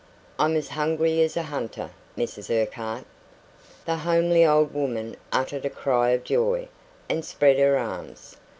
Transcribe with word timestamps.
"I'm 0.39 0.55
as 0.55 0.69
hungry 0.69 1.21
as 1.21 1.37
a 1.37 1.43
hunter, 1.43 1.91
Mrs 2.17 2.49
Urquhart." 2.49 3.05
The 3.85 3.97
homely 3.97 4.43
old 4.43 4.73
woman 4.73 5.15
uttered 5.31 5.63
a 5.63 5.69
cry 5.69 6.09
of 6.09 6.23
joy, 6.23 6.69
and 7.07 7.23
spread 7.23 7.59
her 7.59 7.77
arms. 7.77 8.35